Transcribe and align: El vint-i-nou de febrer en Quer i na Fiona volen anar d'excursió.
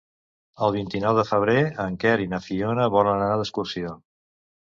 El 0.67 0.71
vint-i-nou 0.75 1.17
de 1.17 1.25
febrer 1.31 1.57
en 1.83 1.99
Quer 2.03 2.15
i 2.25 2.27
na 2.33 2.41
Fiona 2.45 2.89
volen 2.97 3.21
anar 3.27 3.31
d'excursió. 3.43 3.93